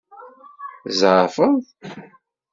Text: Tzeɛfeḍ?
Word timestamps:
Tzeɛfeḍ? 0.87 1.59